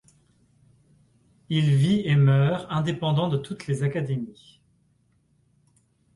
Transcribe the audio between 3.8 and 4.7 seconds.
académies.